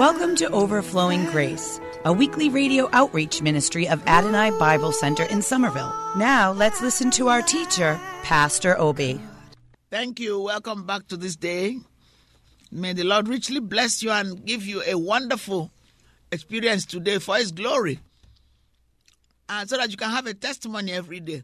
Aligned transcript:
Welcome 0.00 0.34
to 0.36 0.48
Overflowing 0.48 1.26
Grace, 1.26 1.78
a 2.06 2.12
weekly 2.14 2.48
radio 2.48 2.88
outreach 2.94 3.42
ministry 3.42 3.86
of 3.86 4.02
Adonai 4.06 4.50
Bible 4.52 4.92
Center 4.92 5.24
in 5.24 5.42
Somerville. 5.42 5.92
Now 6.16 6.52
let's 6.52 6.80
listen 6.80 7.10
to 7.10 7.28
our 7.28 7.42
teacher, 7.42 8.00
Pastor 8.22 8.80
Obi. 8.80 9.20
Thank 9.90 10.18
you. 10.18 10.40
Welcome 10.40 10.86
back 10.86 11.06
to 11.08 11.18
this 11.18 11.36
day. 11.36 11.80
May 12.72 12.94
the 12.94 13.04
Lord 13.04 13.28
richly 13.28 13.60
bless 13.60 14.02
you 14.02 14.10
and 14.10 14.42
give 14.42 14.64
you 14.64 14.82
a 14.86 14.94
wonderful 14.94 15.70
experience 16.32 16.86
today 16.86 17.18
for 17.18 17.36
His 17.36 17.52
glory. 17.52 18.00
And 19.50 19.68
so 19.68 19.76
that 19.76 19.90
you 19.90 19.98
can 19.98 20.08
have 20.08 20.26
a 20.26 20.32
testimony 20.32 20.92
every 20.92 21.20
day. 21.20 21.42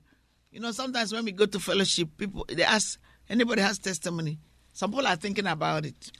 You 0.51 0.61
know, 0.61 0.71
sometimes 0.71 1.13
when 1.13 1.27
we 1.27 1.33
go 1.33 1.45
to 1.45 1.61
fellowship, 1.61 2.09
people 2.17 2.47
they 2.49 2.65
ask, 2.65 2.99
anybody 3.29 3.61
has 3.61 3.79
testimony? 3.79 4.39
Some 4.73 4.93
people 4.93 5.07
are 5.07 5.17
thinking 5.17 5.47
about 5.47 5.85
it. 5.85 6.11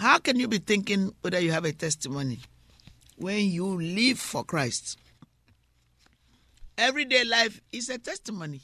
How 0.00 0.18
can 0.18 0.40
you 0.40 0.48
be 0.48 0.56
thinking 0.56 1.12
whether 1.20 1.38
you 1.38 1.52
have 1.52 1.66
a 1.66 1.72
testimony 1.72 2.38
when 3.18 3.44
you 3.44 3.66
live 3.66 4.18
for 4.18 4.42
Christ? 4.42 4.98
Everyday 6.78 7.22
life 7.24 7.60
is 7.70 7.90
a 7.90 7.98
testimony. 7.98 8.62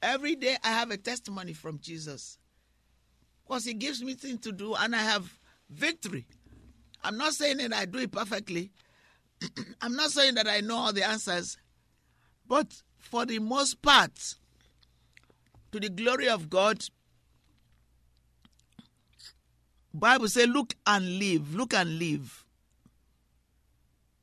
Every 0.00 0.34
day 0.34 0.56
I 0.64 0.68
have 0.68 0.90
a 0.90 0.96
testimony 0.96 1.52
from 1.52 1.78
Jesus. 1.78 2.38
Because 3.46 3.66
he 3.66 3.74
gives 3.74 4.02
me 4.02 4.14
things 4.14 4.40
to 4.40 4.52
do 4.52 4.74
and 4.74 4.96
I 4.96 5.02
have 5.02 5.30
victory. 5.68 6.24
I'm 7.04 7.18
not 7.18 7.34
saying 7.34 7.58
that 7.58 7.74
I 7.74 7.84
do 7.84 7.98
it 7.98 8.10
perfectly. 8.10 8.70
I'm 9.82 9.94
not 9.94 10.08
saying 10.08 10.36
that 10.36 10.48
I 10.48 10.60
know 10.60 10.76
all 10.76 10.92
the 10.94 11.06
answers. 11.06 11.58
But 12.46 12.80
for 12.96 13.26
the 13.26 13.40
most 13.40 13.82
part, 13.82 14.36
to 15.72 15.80
the 15.80 15.90
glory 15.90 16.30
of 16.30 16.48
God, 16.48 16.82
Bible 19.98 20.28
say, 20.28 20.46
look 20.46 20.74
and 20.86 21.18
live, 21.18 21.54
look 21.54 21.74
and 21.74 21.98
live. 21.98 22.44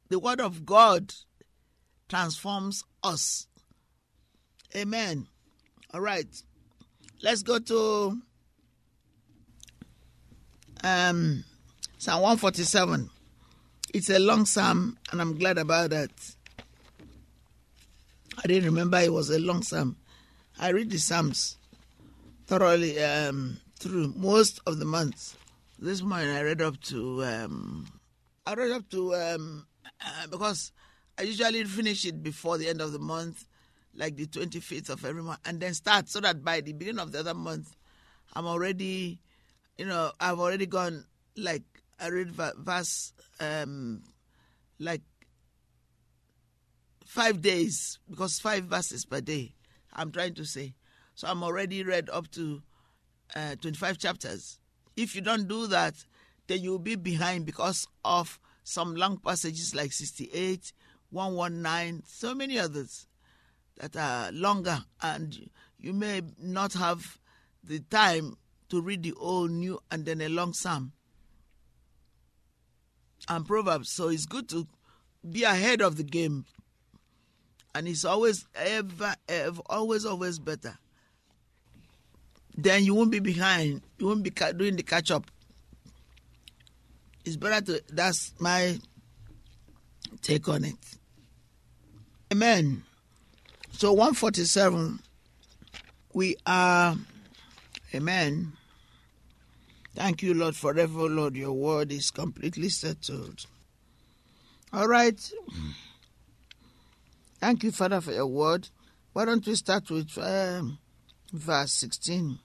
The 0.09 0.19
word 0.19 0.39
of 0.39 0.65
God 0.65 1.13
transforms 2.07 2.83
us. 3.03 3.47
Amen. 4.75 5.27
All 5.93 6.01
right. 6.01 6.27
Let's 7.21 7.41
go 7.41 7.59
to 7.59 8.21
um, 10.83 11.43
Psalm 11.97 12.21
147. 12.21 13.09
It's 13.93 14.09
a 14.09 14.19
long 14.19 14.45
psalm, 14.45 14.97
and 15.11 15.21
I'm 15.21 15.37
glad 15.37 15.57
about 15.57 15.91
that. 15.91 16.11
I 18.43 18.47
didn't 18.47 18.65
remember 18.65 18.97
it 18.99 19.13
was 19.13 19.29
a 19.29 19.39
long 19.39 19.63
psalm. 19.63 19.95
I 20.59 20.69
read 20.69 20.89
the 20.89 20.97
psalms 20.97 21.57
thoroughly 22.45 23.01
um, 23.01 23.59
through 23.79 24.13
most 24.17 24.59
of 24.67 24.79
the 24.79 24.85
months. 24.85 25.37
This 25.77 26.01
morning 26.01 26.29
I 26.29 26.41
read 26.41 26.61
up 26.61 26.79
to 26.83 27.23
um, 27.25 27.85
I 28.45 28.53
read 28.53 28.71
up 28.71 28.89
to 28.91 29.13
um, 29.13 29.67
uh, 29.99 30.27
because 30.27 30.71
I 31.19 31.23
usually 31.23 31.65
finish 31.65 32.05
it 32.05 32.23
before 32.23 32.57
the 32.57 32.69
end 32.69 32.79
of 32.79 32.93
the 32.93 32.99
month, 32.99 33.45
like 33.93 34.15
the 34.15 34.25
25th 34.25 34.89
of 34.89 35.03
every 35.03 35.21
month, 35.21 35.41
and 35.43 35.59
then 35.59 35.73
start 35.73 36.07
so 36.07 36.21
that 36.21 36.45
by 36.45 36.61
the 36.61 36.71
beginning 36.71 37.01
of 37.01 37.11
the 37.11 37.19
other 37.19 37.33
month, 37.33 37.75
I'm 38.33 38.45
already, 38.45 39.19
you 39.77 39.85
know, 39.85 40.13
I've 40.17 40.39
already 40.39 40.65
gone 40.65 41.05
like 41.35 41.63
I 41.99 42.07
read 42.07 42.31
verse 42.31 43.11
um, 43.41 44.01
like 44.79 45.01
five 47.05 47.41
days 47.41 47.99
because 48.09 48.39
five 48.39 48.63
verses 48.63 49.05
per 49.05 49.19
day. 49.19 49.53
I'm 49.93 50.11
trying 50.11 50.35
to 50.35 50.45
say, 50.45 50.73
so 51.15 51.27
I'm 51.27 51.43
already 51.43 51.83
read 51.83 52.09
up 52.09 52.31
to 52.31 52.61
uh, 53.35 53.55
25 53.55 53.97
chapters. 53.97 54.57
If 54.95 55.15
you 55.15 55.21
don't 55.21 55.47
do 55.47 55.67
that, 55.67 55.93
then 56.47 56.61
you'll 56.61 56.79
be 56.79 56.95
behind 56.95 57.45
because 57.45 57.87
of 58.03 58.39
some 58.63 58.95
long 58.95 59.17
passages 59.17 59.75
like 59.75 59.91
68, 59.91 60.71
119, 61.11 62.03
so 62.07 62.33
many 62.33 62.57
others 62.59 63.07
that 63.77 63.95
are 63.95 64.31
longer, 64.31 64.83
and 65.01 65.49
you 65.79 65.93
may 65.93 66.21
not 66.39 66.73
have 66.73 67.19
the 67.63 67.79
time 67.79 68.37
to 68.69 68.81
read 68.81 69.03
the 69.03 69.13
old, 69.13 69.51
new, 69.51 69.79
and 69.91 70.05
then 70.05 70.21
a 70.21 70.29
long 70.29 70.53
psalm 70.53 70.93
and 73.29 73.45
Proverbs. 73.45 73.91
So 73.91 74.09
it's 74.09 74.25
good 74.25 74.49
to 74.49 74.67
be 75.29 75.43
ahead 75.43 75.81
of 75.81 75.97
the 75.97 76.03
game. 76.03 76.45
And 77.73 77.87
it's 77.87 78.05
always, 78.05 78.45
ever, 78.55 79.15
ever, 79.27 79.61
always, 79.65 80.05
always 80.05 80.39
better. 80.39 80.77
Then 82.57 82.85
you 82.85 82.95
won't 82.95 83.11
be 83.11 83.19
behind. 83.19 83.81
You 83.97 84.07
won't 84.07 84.23
be 84.23 84.29
doing 84.29 84.75
the 84.75 84.83
catch 84.83 85.11
up. 85.11 85.29
It's 87.25 87.35
better 87.35 87.65
to, 87.65 87.83
that's 87.91 88.33
my 88.39 88.79
take 90.21 90.47
on 90.47 90.63
it. 90.63 90.77
Amen. 92.31 92.83
So 93.71 93.91
147, 93.91 94.99
we 96.13 96.37
are, 96.45 96.95
amen. 97.93 98.53
Thank 99.95 100.23
you, 100.23 100.33
Lord, 100.33 100.55
forever, 100.55 101.09
Lord. 101.09 101.35
Your 101.35 101.53
word 101.53 101.91
is 101.91 102.11
completely 102.11 102.69
settled. 102.69 103.45
All 104.73 104.87
right. 104.87 105.19
Thank 107.39 107.63
you, 107.63 107.71
Father, 107.71 108.01
for 108.01 108.11
your 108.11 108.27
word. 108.27 108.69
Why 109.13 109.25
don't 109.25 109.45
we 109.45 109.55
start 109.55 109.89
with 109.89 110.17
um, 110.17 110.79
verse 111.31 111.71
16? 111.73 112.39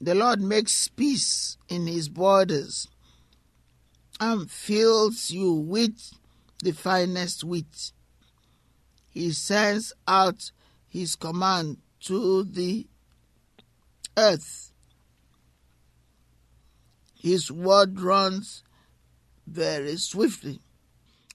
The 0.00 0.14
Lord 0.14 0.40
makes 0.40 0.88
peace 0.88 1.56
in 1.68 1.86
his 1.86 2.08
borders 2.08 2.88
and 4.20 4.50
fills 4.50 5.30
you 5.30 5.52
with 5.52 6.12
the 6.62 6.72
finest 6.72 7.44
wheat. 7.44 7.92
He 9.08 9.32
sends 9.32 9.92
out 10.06 10.50
his 10.88 11.16
command 11.16 11.78
to 12.00 12.44
the 12.44 12.86
earth. 14.16 14.72
His 17.14 17.50
word 17.50 18.00
runs 18.00 18.62
very 19.46 19.96
swiftly. 19.96 20.60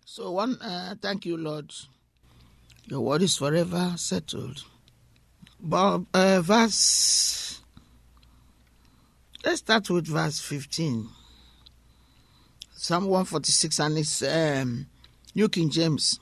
So, 0.05 0.31
one, 0.31 0.61
uh, 0.61 0.95
thank 1.01 1.25
you, 1.25 1.37
Lord. 1.37 1.73
Your 2.85 3.01
word 3.01 3.21
is 3.21 3.37
forever 3.37 3.93
settled. 3.97 4.63
Uh, 5.71 6.41
verse, 6.41 7.30
let's 9.43 9.59
start 9.59 9.89
with 9.89 10.07
verse 10.07 10.39
15. 10.39 11.07
Psalm 12.75 13.05
146 13.05 13.79
and 13.79 13.97
it's 13.97 14.23
um, 14.23 14.87
New 15.35 15.49
King 15.49 15.69
James. 15.69 16.19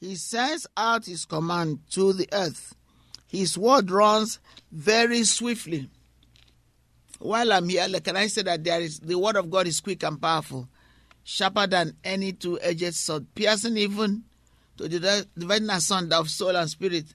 He 0.00 0.16
sends 0.16 0.66
out 0.76 1.06
his 1.06 1.24
command 1.24 1.80
to 1.90 2.12
the 2.12 2.28
earth 2.32 2.74
his 3.32 3.56
word 3.56 3.90
runs 3.90 4.38
very 4.70 5.24
swiftly. 5.24 5.88
While 7.18 7.52
I'm 7.52 7.68
here, 7.68 7.88
can 8.00 8.16
I 8.16 8.26
say 8.26 8.42
that 8.42 8.62
there 8.62 8.80
is 8.80 9.00
the 9.00 9.18
word 9.18 9.36
of 9.36 9.50
God 9.50 9.66
is 9.66 9.80
quick 9.80 10.02
and 10.02 10.20
powerful, 10.20 10.68
sharper 11.24 11.66
than 11.66 11.96
any 12.04 12.32
two-edged 12.32 12.94
sword, 12.94 13.26
piercing 13.34 13.78
even 13.78 14.24
to 14.76 14.86
the 14.86 15.26
dividing 15.38 15.70
asunder 15.70 16.16
of 16.16 16.28
soul 16.28 16.56
and 16.56 16.68
spirit. 16.68 17.06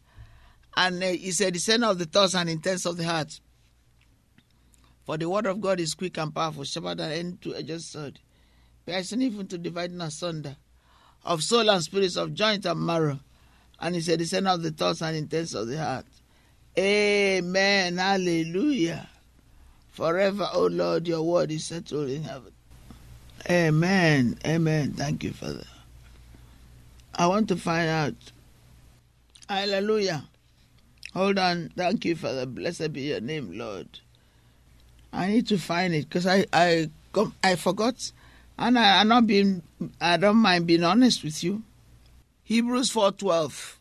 And 0.76 1.04
uh, 1.04 1.08
he 1.08 1.32
said, 1.32 1.54
"Discerner 1.54 1.92
of 1.92 2.00
the 2.00 2.06
thoughts 2.06 2.34
and 2.34 2.50
intents 2.50 2.86
of 2.86 2.98
the 2.98 3.04
heart." 3.04 3.40
For 5.08 5.18
the 5.18 5.28
word 5.28 5.48
of 5.48 5.60
God 5.60 5.80
is 5.80 5.96
quick 5.96 6.18
and 6.20 6.36
powerful, 6.36 6.66
sharper 6.66 6.94
than 6.94 7.12
any 7.12 7.32
two-edged 7.42 7.82
sword, 7.82 8.20
piercing 8.86 9.24
even 9.24 9.48
to 9.48 9.58
dividing 9.58 10.02
asunder 10.02 10.56
of 11.26 11.42
soul 11.42 11.68
and 11.70 11.84
spirits, 11.84 12.16
of 12.16 12.36
joint 12.36 12.66
and 12.66 12.86
marrow 12.86 13.20
and 13.80 13.96
he 13.96 14.02
said, 14.02 14.20
Discern 14.20 14.48
of 14.48 14.64
the 14.64 14.72
thoughts 14.72 15.02
and 15.02 15.16
intents 15.16 15.54
of 15.54 15.68
the 15.68 15.78
heart. 15.78 16.06
Amen. 16.78 17.98
Hallelujah. 17.98 19.08
Forever, 19.92 20.50
O 20.54 20.66
Lord, 20.68 21.08
your 21.08 21.24
word 21.24 21.52
is 21.52 21.66
settled 21.66 22.10
in 22.10 22.24
heaven. 22.24 22.52
Amen. 23.50 24.38
Amen. 24.46 24.94
Thank 24.94 25.24
you, 25.24 25.32
Father. 25.32 25.66
I 27.16 27.28
want 27.28 27.48
to 27.50 27.56
find 27.56 27.90
out. 27.90 28.16
Hallelujah. 29.50 30.26
Hold 31.14 31.40
on. 31.40 31.72
Thank 31.76 32.06
you, 32.06 32.16
Father. 32.16 32.46
Blessed 32.46 32.94
be 32.94 33.02
your 33.02 33.22
name, 33.22 33.58
Lord. 33.58 33.88
I 35.14 35.28
need 35.28 35.48
to 35.48 35.58
find 35.58 35.94
it 35.94 36.10
because 36.10 36.28
I 36.28 36.46
I 36.54 36.90
I 37.44 37.56
forgot, 37.56 38.12
and 38.60 38.78
I, 38.78 39.00
I'm 39.00 39.08
not 39.08 39.26
being. 39.26 39.64
I 40.00 40.18
don't 40.18 40.38
mind 40.38 40.68
being 40.68 40.84
honest 40.84 41.24
with 41.24 41.44
you. 41.44 41.64
Hebrews 42.44 42.92
four 42.92 43.12
twelve. 43.12 43.80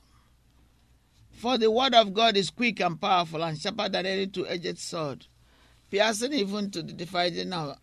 For 1.32 1.58
the 1.58 1.70
word 1.70 1.94
of 1.94 2.14
God 2.14 2.36
is 2.36 2.48
quick 2.48 2.80
and 2.80 2.98
powerful 2.98 3.44
and 3.44 3.58
sharper 3.58 3.90
than 3.90 4.06
any 4.06 4.26
two-edged 4.26 4.78
sword, 4.78 5.26
piercing 5.90 6.32
even 6.32 6.70
to 6.70 6.82
the 6.82 6.94
dividing 6.94 7.52
of 7.52 7.76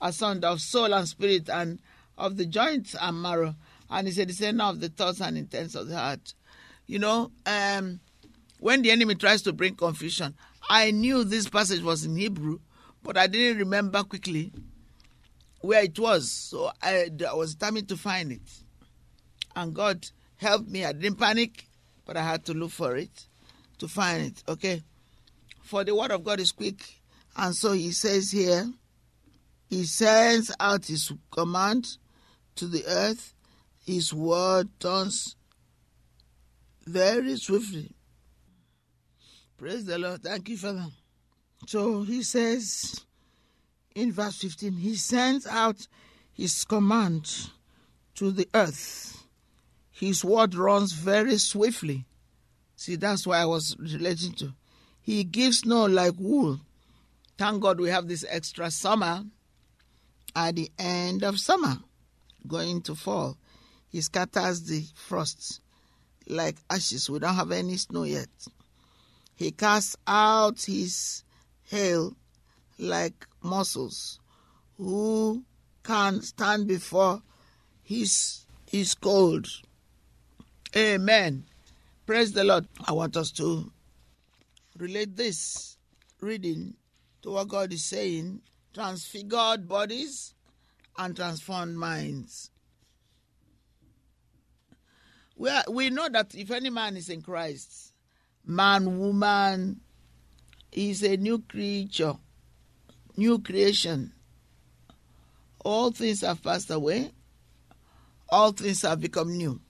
asunder 0.00 0.48
of 0.48 0.60
soul 0.60 0.92
and 0.92 1.08
spirit 1.08 1.48
and 1.48 1.78
of 2.18 2.36
the 2.36 2.44
joints 2.44 2.94
and 3.00 3.22
marrow, 3.22 3.54
and 3.90 4.08
is 4.08 4.18
a 4.18 4.26
discerner 4.26 4.64
of 4.64 4.80
the 4.80 4.90
thoughts 4.90 5.22
and 5.22 5.38
intents 5.38 5.74
of 5.74 5.88
the 5.88 5.96
heart. 5.96 6.34
You 6.86 6.98
know, 6.98 7.30
um, 7.46 8.00
when 8.60 8.82
the 8.82 8.90
enemy 8.90 9.14
tries 9.14 9.40
to 9.42 9.54
bring 9.54 9.74
confusion, 9.74 10.34
I 10.68 10.90
knew 10.90 11.24
this 11.24 11.48
passage 11.48 11.82
was 11.82 12.04
in 12.04 12.16
Hebrew, 12.16 12.60
but 13.02 13.16
I 13.16 13.26
didn't 13.26 13.58
remember 13.58 14.02
quickly 14.02 14.52
where 15.60 15.82
it 15.82 15.98
was. 15.98 16.30
So 16.30 16.70
I, 16.82 17.10
I 17.28 17.34
was 17.34 17.54
determined 17.54 17.88
to 17.88 17.96
find 17.96 18.32
it. 18.32 18.50
And 19.56 19.74
God 19.74 20.06
helped 20.36 20.68
me. 20.68 20.84
I 20.84 20.92
didn't 20.92 21.18
panic, 21.18 21.66
but 22.04 22.16
I 22.16 22.22
had 22.22 22.44
to 22.46 22.54
look 22.54 22.70
for 22.70 22.96
it 22.96 23.26
to 23.78 23.88
find 23.88 24.26
it. 24.26 24.42
Okay. 24.48 24.82
For 25.62 25.84
the 25.84 25.94
word 25.94 26.10
of 26.10 26.24
God 26.24 26.40
is 26.40 26.52
quick. 26.52 26.82
And 27.36 27.54
so 27.54 27.72
he 27.72 27.92
says 27.92 28.30
here, 28.30 28.70
he 29.68 29.84
sends 29.84 30.54
out 30.58 30.86
his 30.86 31.12
command 31.30 31.98
to 32.56 32.66
the 32.66 32.84
earth. 32.86 33.34
His 33.84 34.12
word 34.12 34.68
turns 34.80 35.36
very 36.86 37.36
swiftly. 37.36 37.94
Praise 39.56 39.84
the 39.84 39.98
Lord. 39.98 40.22
Thank 40.22 40.48
you, 40.48 40.56
Father. 40.56 40.86
So 41.66 42.02
he 42.02 42.22
says 42.22 43.04
in 43.94 44.12
verse 44.12 44.38
15, 44.38 44.74
he 44.74 44.94
sends 44.94 45.46
out 45.46 45.86
his 46.32 46.64
command 46.64 47.50
to 48.14 48.30
the 48.30 48.48
earth. 48.54 49.24
His 49.90 50.24
word 50.24 50.54
runs 50.54 50.92
very 50.92 51.36
swiftly. 51.38 52.06
See, 52.76 52.94
that's 52.94 53.26
why 53.26 53.38
I 53.38 53.46
was 53.46 53.76
relating 53.78 54.32
to. 54.34 54.54
He 55.00 55.24
gives 55.24 55.60
snow 55.60 55.86
like 55.86 56.14
wool. 56.16 56.60
Thank 57.36 57.60
God 57.62 57.80
we 57.80 57.88
have 57.88 58.06
this 58.06 58.24
extra 58.28 58.70
summer 58.70 59.24
at 60.36 60.54
the 60.54 60.70
end 60.78 61.24
of 61.24 61.40
summer, 61.40 61.78
going 62.46 62.82
to 62.82 62.94
fall. 62.94 63.36
He 63.88 64.00
scatters 64.00 64.62
the 64.62 64.84
frosts 64.94 65.60
like 66.28 66.56
ashes. 66.70 67.10
We 67.10 67.18
don't 67.18 67.34
have 67.34 67.50
any 67.50 67.76
snow 67.76 68.04
yet. 68.04 68.28
He 69.34 69.50
casts 69.50 69.96
out 70.06 70.62
his 70.62 71.24
hail 71.68 72.16
like 72.78 73.26
muscles. 73.42 74.20
Who 74.76 75.44
can 75.82 76.22
stand 76.22 76.66
before 76.66 77.22
his 77.82 78.44
his 78.66 78.94
cold? 78.94 79.48
Amen. 80.76 81.44
Praise 82.06 82.32
the 82.32 82.44
Lord. 82.44 82.68
I 82.86 82.92
want 82.92 83.16
us 83.16 83.30
to 83.32 83.72
relate 84.78 85.16
this 85.16 85.78
reading 86.20 86.74
to 87.22 87.30
what 87.30 87.48
God 87.48 87.72
is 87.72 87.84
saying 87.84 88.42
transfigured 88.72 89.66
bodies 89.66 90.34
and 90.96 91.16
transformed 91.16 91.76
minds. 91.76 92.50
We, 95.36 95.50
are, 95.50 95.64
we 95.68 95.90
know 95.90 96.08
that 96.08 96.34
if 96.34 96.50
any 96.50 96.70
man 96.70 96.96
is 96.96 97.08
in 97.08 97.22
Christ, 97.22 97.92
man, 98.44 98.98
woman, 98.98 99.80
is 100.72 101.02
a 101.02 101.16
new 101.16 101.38
creature, 101.40 102.14
new 103.16 103.38
creation. 103.38 104.12
All 105.64 105.90
things 105.90 106.20
have 106.22 106.42
passed 106.42 106.70
away, 106.70 107.10
all 108.28 108.52
things 108.52 108.82
have 108.82 109.00
become 109.00 109.36
new. 109.36 109.60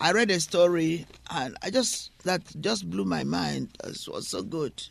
I 0.00 0.12
read 0.12 0.30
a 0.30 0.40
story 0.40 1.06
and 1.30 1.56
I 1.62 1.70
just 1.70 2.10
that 2.24 2.42
just 2.60 2.88
blew 2.88 3.04
my 3.04 3.24
mind. 3.24 3.76
It 3.84 4.06
was 4.08 4.28
so 4.28 4.42
good. 4.42 4.82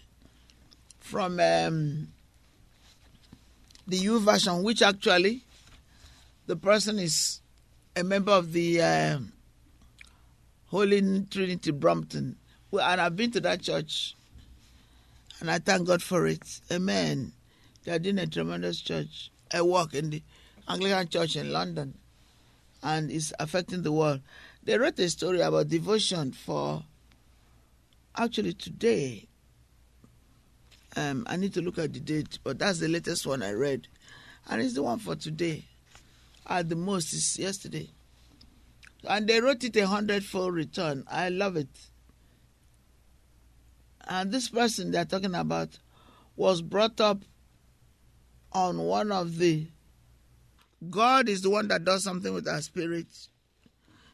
From 1.00 1.40
um, 1.40 2.10
the 3.88 4.08
version, 4.20 4.64
which 4.64 4.82
actually 4.82 5.44
the 6.46 6.56
person 6.56 7.00
is 7.00 7.42
a 7.96 8.04
member 8.04 8.32
of 8.32 8.54
the 8.54 8.82
uh, 8.82 9.20
Holy 10.68 11.26
Trinity 11.30 11.72
Brompton. 11.72 12.36
And 12.72 13.02
I've 13.02 13.16
been 13.16 13.32
to 13.32 13.40
that 13.42 13.62
church 13.62 14.16
and 15.40 15.50
I 15.50 15.60
thank 15.60 15.88
God 15.88 16.02
for 16.02 16.28
it. 16.28 16.62
Amen. 16.72 17.34
They 17.84 17.94
are 17.94 18.00
doing 18.00 18.20
a 18.20 18.28
tremendous 18.28 18.82
church. 18.82 19.32
I 19.54 19.62
work 19.62 19.94
in 19.94 20.10
the 20.10 20.24
Anglican 20.68 21.08
church 21.08 21.36
in 21.36 21.52
London 21.52 21.98
and 22.84 23.10
it's 23.12 23.34
affecting 23.40 23.84
the 23.84 23.92
world. 23.92 24.22
They 24.64 24.78
wrote 24.78 25.00
a 25.00 25.10
story 25.10 25.42
about 25.42 25.70
devotion 25.70 26.32
for 26.32 26.84
actually 28.16 28.54
today. 28.54 29.28
Um, 30.96 31.26
I 31.28 31.38
need 31.38 31.54
to 31.54 31.62
look 31.62 31.78
at 31.78 31.94
the 31.94 32.00
date, 32.00 32.40
but 32.44 32.60
that's 32.60 32.80
the 32.80 32.88
latest 32.88 33.26
one 33.26 33.42
I 33.42 33.52
read. 33.52 33.88
And 34.50 34.62
it's 34.62 34.74
the 34.74 34.84
one 34.84 35.00
for 35.00 35.16
today. 35.16 35.66
At 36.48 36.68
the 36.68 36.76
most, 36.76 37.14
it's 37.14 37.38
yesterday. 37.38 37.90
And 39.08 39.28
they 39.28 39.40
wrote 39.40 39.64
it 39.64 39.76
a 39.78 39.88
hundredfold 39.88 40.54
return. 40.54 41.06
I 41.10 41.30
love 41.30 41.56
it. 41.56 41.70
And 44.10 44.32
this 44.32 44.50
person 44.50 44.92
they're 44.92 45.06
talking 45.06 45.36
about 45.36 45.78
was 46.36 46.62
brought 46.64 47.00
up 47.00 47.24
on 48.52 48.80
one 48.80 49.12
of 49.12 49.38
the 49.38 49.68
God 50.90 51.30
is 51.30 51.42
the 51.42 51.50
one 51.50 51.68
that 51.68 51.84
does 51.84 52.04
something 52.04 52.34
with 52.34 52.48
our 52.48 52.62
spirit. 52.62 53.08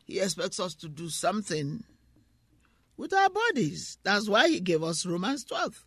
He 0.06 0.20
expects 0.20 0.60
us 0.60 0.76
to 0.76 0.90
do 0.90 1.10
something 1.10 1.84
with 2.98 3.14
our 3.14 3.30
bodies. 3.30 3.98
That's 4.04 4.28
why 4.28 4.50
he 4.50 4.60
gave 4.60 4.84
us 4.84 5.06
Romans 5.06 5.46
12 5.46 5.86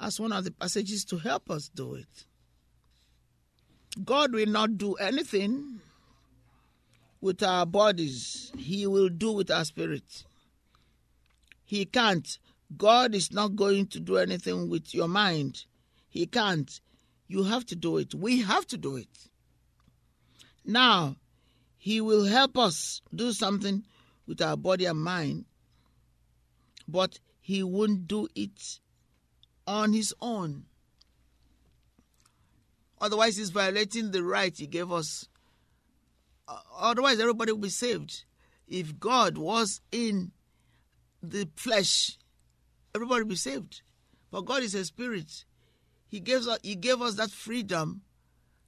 as 0.00 0.20
one 0.20 0.32
of 0.32 0.44
the 0.44 0.50
passages 0.50 1.04
to 1.06 1.18
help 1.18 1.50
us 1.50 1.68
do 1.68 1.94
it. 1.94 2.26
God 4.04 4.32
will 4.32 4.46
not 4.46 4.78
do 4.78 4.94
anything 4.94 5.80
with 7.20 7.42
our 7.42 7.66
bodies, 7.66 8.50
He 8.56 8.86
will 8.86 9.10
do 9.10 9.32
with 9.32 9.50
our 9.50 9.64
spirit. 9.64 10.24
He 11.64 11.84
can't. 11.84 12.38
God 12.76 13.14
is 13.14 13.32
not 13.32 13.56
going 13.56 13.86
to 13.88 14.00
do 14.00 14.16
anything 14.16 14.68
with 14.68 14.94
your 14.94 15.08
mind. 15.08 15.64
He 16.08 16.26
can't. 16.26 16.80
You 17.26 17.44
have 17.44 17.64
to 17.66 17.76
do 17.76 17.98
it. 17.98 18.14
We 18.14 18.42
have 18.42 18.66
to 18.68 18.76
do 18.76 18.96
it. 18.96 19.08
Now, 20.64 21.16
He 21.76 22.00
will 22.00 22.24
help 22.24 22.58
us 22.58 23.02
do 23.14 23.32
something 23.32 23.84
with 24.26 24.40
our 24.40 24.56
body 24.56 24.84
and 24.86 25.00
mind, 25.00 25.46
but 26.86 27.18
He 27.40 27.62
won't 27.62 28.06
do 28.06 28.28
it 28.34 28.80
on 29.66 29.92
His 29.92 30.14
own. 30.20 30.64
Otherwise, 33.00 33.36
He's 33.36 33.50
violating 33.50 34.10
the 34.10 34.22
right 34.22 34.56
He 34.56 34.66
gave 34.66 34.92
us. 34.92 35.28
Uh, 36.46 36.58
otherwise, 36.78 37.18
everybody 37.20 37.52
will 37.52 37.60
be 37.60 37.68
saved. 37.68 38.24
If 38.68 38.98
God 38.98 39.38
was 39.38 39.80
in 39.90 40.32
the 41.22 41.48
flesh, 41.56 42.18
everybody 42.94 43.24
be 43.24 43.36
saved. 43.36 43.82
But 44.30 44.42
God 44.42 44.62
is 44.62 44.74
a 44.74 44.84
spirit. 44.84 45.44
He 46.08 46.20
gives 46.20 46.46
us, 46.48 46.58
He 46.62 46.76
gave 46.76 47.00
us 47.00 47.14
that 47.14 47.30
freedom 47.30 48.02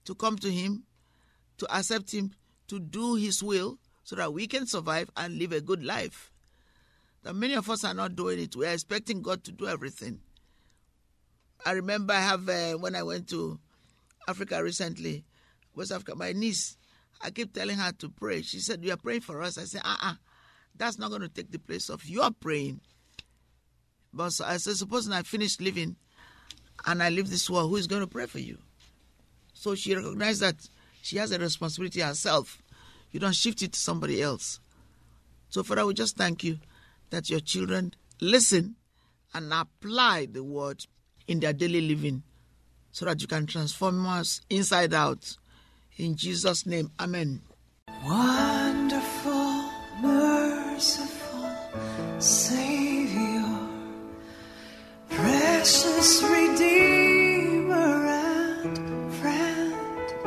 to 0.04 0.14
come 0.14 0.36
to 0.38 0.50
Him, 0.50 0.84
to 1.58 1.76
accept 1.76 2.12
Him, 2.12 2.32
to 2.68 2.78
do 2.78 3.14
His 3.14 3.42
will, 3.42 3.78
so 4.04 4.16
that 4.16 4.32
we 4.32 4.46
can 4.46 4.66
survive 4.66 5.10
and 5.16 5.38
live 5.38 5.52
a 5.52 5.60
good 5.60 5.84
life. 5.84 6.32
That 7.22 7.34
many 7.34 7.54
of 7.54 7.70
us 7.70 7.84
are 7.84 7.94
not 7.94 8.16
doing 8.16 8.40
it. 8.40 8.56
We 8.56 8.66
are 8.66 8.72
expecting 8.72 9.22
God 9.22 9.44
to 9.44 9.52
do 9.52 9.68
everything. 9.68 10.20
I 11.64 11.72
remember 11.72 12.12
I 12.12 12.20
have 12.20 12.48
uh, 12.48 12.72
when 12.72 12.96
I 12.96 13.04
went 13.04 13.28
to 13.28 13.60
Africa 14.26 14.62
recently, 14.62 15.24
West 15.74 15.92
Africa, 15.92 16.16
my 16.16 16.32
niece, 16.32 16.76
I 17.20 17.30
keep 17.30 17.52
telling 17.52 17.78
her 17.78 17.92
to 17.92 18.08
pray. 18.08 18.42
She 18.42 18.58
said, 18.58 18.84
You 18.84 18.92
are 18.92 18.96
praying 18.96 19.20
for 19.20 19.42
us. 19.42 19.58
I 19.58 19.64
said, 19.64 19.82
uh 19.84 19.96
uh-uh, 20.02 20.14
that's 20.76 20.98
not 20.98 21.10
going 21.10 21.22
to 21.22 21.28
take 21.28 21.52
the 21.52 21.58
place 21.58 21.88
of 21.88 22.04
your 22.04 22.30
praying. 22.32 22.80
But 24.12 24.40
I 24.44 24.56
said, 24.58 24.76
Supposing 24.76 25.12
I 25.12 25.22
finish 25.22 25.60
living 25.60 25.96
and 26.86 27.02
I 27.02 27.08
leave 27.10 27.30
this 27.30 27.48
world, 27.48 27.70
who 27.70 27.76
is 27.76 27.86
going 27.86 28.02
to 28.02 28.06
pray 28.06 28.26
for 28.26 28.38
you? 28.38 28.58
So 29.54 29.74
she 29.74 29.94
recognized 29.94 30.42
that 30.42 30.56
she 31.02 31.16
has 31.18 31.32
a 31.32 31.38
responsibility 31.38 32.00
herself. 32.00 32.62
You 33.10 33.20
don't 33.20 33.34
shift 33.34 33.62
it 33.62 33.72
to 33.72 33.80
somebody 33.80 34.22
else. 34.22 34.60
So, 35.48 35.62
Father, 35.62 35.84
we 35.84 35.94
just 35.94 36.16
thank 36.16 36.44
you 36.44 36.58
that 37.10 37.28
your 37.28 37.40
children 37.40 37.94
listen 38.20 38.76
and 39.34 39.52
apply 39.52 40.26
the 40.30 40.42
word 40.42 40.86
in 41.26 41.40
their 41.40 41.52
daily 41.52 41.80
living 41.80 42.22
so 42.90 43.04
that 43.06 43.20
you 43.20 43.26
can 43.26 43.46
transform 43.46 44.06
us 44.06 44.40
inside 44.50 44.94
out. 44.94 45.36
In 45.96 46.16
Jesus' 46.16 46.66
name, 46.66 46.90
Amen. 46.98 47.42
Wonderful, 48.04 49.70
merciful 50.00 51.50
Savior, 52.18 52.71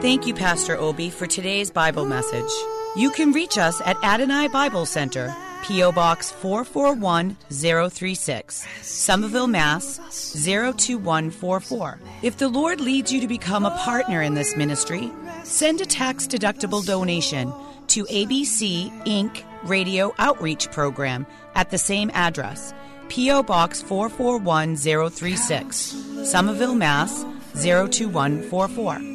Thank 0.06 0.28
you, 0.28 0.36
Pastor 0.36 0.78
Obi, 0.78 1.10
for 1.10 1.26
today's 1.26 1.72
Bible 1.72 2.06
message. 2.06 2.52
You 2.96 3.10
can 3.10 3.32
reach 3.32 3.58
us 3.58 3.82
at 3.82 3.98
Adonai 4.04 4.50
Bible 4.50 4.86
Center, 4.86 5.36
P.O. 5.64 5.94
Box 5.94 6.30
441036, 6.30 8.68
Somerville, 8.84 9.48
Mass. 9.48 9.98
02144. 10.46 12.00
If 12.22 12.38
the 12.38 12.50
Lord 12.50 12.82
leads 12.82 13.12
you 13.12 13.20
to 13.20 13.28
become 13.28 13.66
a 13.66 13.76
partner 13.80 14.22
in 14.22 14.36
this 14.36 14.56
ministry, 14.56 15.12
send 15.44 15.82
a 15.82 15.88
tax 15.88 16.28
deductible 16.28 16.86
donation 16.86 17.52
to 17.88 18.06
ABC 18.06 18.92
Inc. 19.08 19.44
Radio 19.64 20.14
Outreach 20.20 20.72
Program 20.72 21.26
at 21.56 21.72
the 21.72 21.80
same 21.80 22.12
address, 22.14 22.76
P.O. 23.10 23.42
Box 23.42 23.82
441036, 23.82 26.30
Somerville, 26.30 26.76
Mass. 26.76 27.26
02144 27.56 29.15